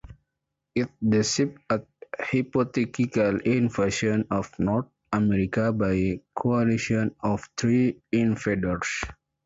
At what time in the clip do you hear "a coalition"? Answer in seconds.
5.93-7.15